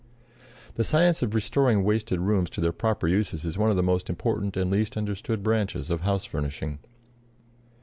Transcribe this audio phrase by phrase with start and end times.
[0.77, 4.09] The science of restoring wasted rooms to their proper uses is one of the most
[4.09, 6.79] important and least understood branches of house furnishing.